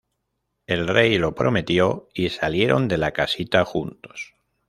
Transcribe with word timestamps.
El 0.65 0.87
rey 0.87 1.19
lo 1.19 1.35
prometió 1.35 2.09
y 2.15 2.29
salieron 2.29 2.87
de 2.87 2.97
la 2.97 3.11
casita 3.11 3.65
juntos. 3.65 4.33